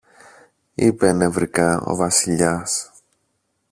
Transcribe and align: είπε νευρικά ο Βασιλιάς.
είπε 0.75 1.11
νευρικά 1.13 1.81
ο 1.85 1.95
Βασιλιάς. 1.95 2.91